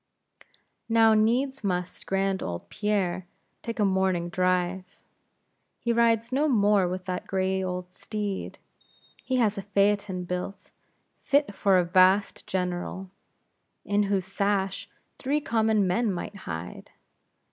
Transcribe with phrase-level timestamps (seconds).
[0.89, 3.27] Now needs must grand old Pierre
[3.61, 4.97] take a morning drive;
[5.77, 8.57] he rides no more with the old gray steed.
[9.23, 10.71] He has a phaeton built,
[11.21, 13.11] fit for a vast General,
[13.85, 16.89] in whose sash three common men might hide.